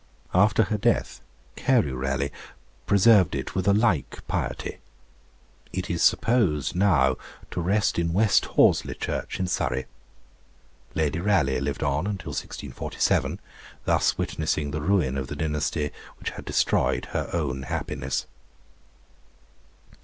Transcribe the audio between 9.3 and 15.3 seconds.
in Surrey. Lady Raleigh lived on until 1647, thus witnessing the ruin of